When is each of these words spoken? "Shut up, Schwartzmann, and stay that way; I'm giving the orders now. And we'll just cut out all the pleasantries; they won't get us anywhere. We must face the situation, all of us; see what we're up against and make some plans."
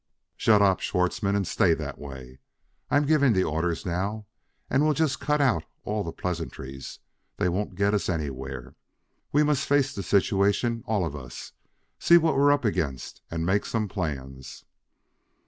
"Shut 0.35 0.63
up, 0.63 0.79
Schwartzmann, 0.79 1.35
and 1.35 1.45
stay 1.45 1.75
that 1.75 1.99
way; 1.99 2.39
I'm 2.89 3.05
giving 3.05 3.33
the 3.33 3.43
orders 3.43 3.85
now. 3.85 4.25
And 4.67 4.81
we'll 4.83 4.95
just 4.95 5.19
cut 5.19 5.39
out 5.41 5.63
all 5.83 6.03
the 6.03 6.11
pleasantries; 6.11 6.97
they 7.37 7.47
won't 7.47 7.75
get 7.75 7.93
us 7.93 8.09
anywhere. 8.09 8.73
We 9.31 9.43
must 9.43 9.67
face 9.67 9.93
the 9.93 10.01
situation, 10.01 10.81
all 10.87 11.05
of 11.05 11.15
us; 11.15 11.51
see 11.99 12.17
what 12.17 12.35
we're 12.35 12.51
up 12.51 12.65
against 12.65 13.21
and 13.29 13.45
make 13.45 13.63
some 13.63 13.87
plans." 13.87 14.65